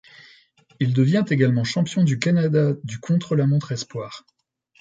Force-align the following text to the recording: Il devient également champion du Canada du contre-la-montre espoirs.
Il 0.79 0.93
devient 0.93 1.25
également 1.29 1.63
champion 1.63 2.03
du 2.03 2.17
Canada 2.17 2.73
du 2.83 2.97
contre-la-montre 2.99 3.71
espoirs. 3.71 4.25